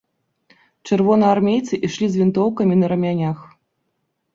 [0.87, 3.37] Чырвонаармейцы ішлі з вінтоўкамі на рамянях.